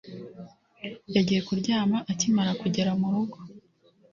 [1.15, 3.37] Yagiye kuryama akimara kugera murugo